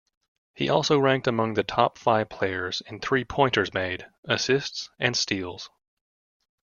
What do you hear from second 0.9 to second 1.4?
ranked